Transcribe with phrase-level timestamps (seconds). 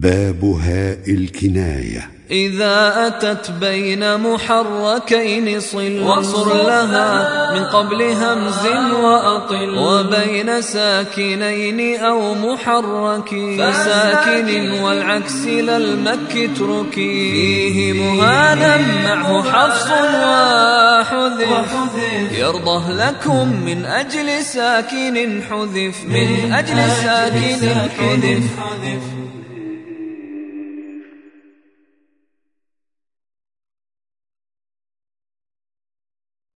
[0.00, 2.10] باب هاء الكناية.
[2.30, 9.78] إذا أتت بين محركين صل واصر لها من قبل همز وأطل.
[9.78, 13.28] وبين ساكنين أو محرك
[13.58, 19.90] فساكن والعكس للمك اتركي فيه مهانا معه حفص
[21.10, 21.82] وحذف.
[22.38, 26.04] يرضه لكم من أجل ساكن حذف.
[26.08, 28.44] من أجل ساكن حذف.